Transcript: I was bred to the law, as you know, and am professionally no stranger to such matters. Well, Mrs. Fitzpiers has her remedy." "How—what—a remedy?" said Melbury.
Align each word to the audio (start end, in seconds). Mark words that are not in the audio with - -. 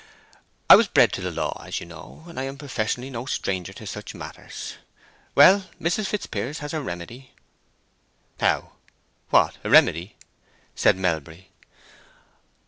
I 0.67 0.75
was 0.75 0.87
bred 0.87 1.13
to 1.13 1.21
the 1.21 1.29
law, 1.29 1.61
as 1.63 1.79
you 1.79 1.85
know, 1.85 2.23
and 2.27 2.39
am 2.39 2.57
professionally 2.57 3.11
no 3.11 3.27
stranger 3.27 3.71
to 3.73 3.85
such 3.85 4.15
matters. 4.15 4.77
Well, 5.35 5.65
Mrs. 5.79 6.07
Fitzpiers 6.07 6.57
has 6.57 6.71
her 6.71 6.81
remedy." 6.81 7.33
"How—what—a 8.39 9.69
remedy?" 9.69 10.15
said 10.73 10.97
Melbury. 10.97 11.51